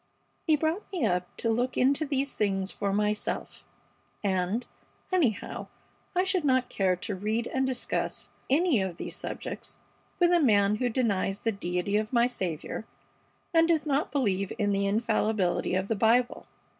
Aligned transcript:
He 0.47 0.55
brought 0.55 0.91
me 0.91 1.05
up 1.05 1.37
to 1.37 1.49
look 1.51 1.77
into 1.77 2.05
these 2.07 2.33
things 2.33 2.71
for 2.71 2.91
myself. 2.91 3.63
And, 4.23 4.65
anyhow, 5.13 5.67
I 6.15 6.23
should 6.23 6.43
not 6.43 6.69
care 6.69 6.95
to 6.95 7.13
read 7.13 7.45
and 7.45 7.67
discuss 7.67 8.31
any 8.49 8.81
of 8.81 8.97
these 8.97 9.15
subjects 9.15 9.77
with 10.19 10.31
a 10.33 10.39
man 10.39 10.77
who 10.77 10.89
denies 10.89 11.41
the 11.41 11.51
deity 11.51 11.97
of 11.97 12.11
my 12.13 12.25
Saviour 12.25 12.85
and 13.53 13.67
does 13.67 13.85
not 13.85 14.11
believe 14.11 14.51
in 14.57 14.71
the 14.71 14.87
infallibility 14.87 15.75
of 15.75 15.87
the 15.87 15.95
Bible. 15.95 16.47